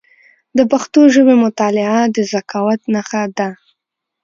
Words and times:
د 0.57 0.59
پښتو 0.71 0.99
ژبي 1.13 1.35
مطالعه 1.45 1.99
د 2.15 2.17
ذکاوت 2.31 2.81
نښه 2.93 3.23
ده. 3.37 3.49